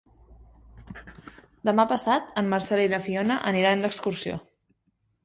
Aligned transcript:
Demà 1.69 1.85
passat 1.91 2.31
en 2.43 2.49
Marcel 2.53 2.81
i 2.85 2.87
na 2.95 3.01
Fiona 3.09 3.37
aniran 3.53 3.85
d'excursió. 3.85 4.39